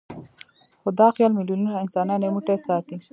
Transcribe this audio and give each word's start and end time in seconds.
خو 0.81 0.89
دا 0.99 1.07
خیال 1.15 1.31
میلیونونه 1.37 1.71
انسانان 1.83 2.19
یو 2.21 2.31
موټی 2.35 2.57
ساتي. 2.65 2.97